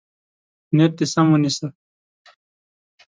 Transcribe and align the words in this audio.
نیت 0.75 0.93
دې 0.97 1.05
سم 1.13 1.27
ونیسه. 1.31 1.67